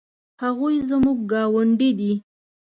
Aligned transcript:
هغوی 0.43 0.75
زموږ 0.89 1.17
ګاونډي 1.31 1.89
دي 1.99 2.13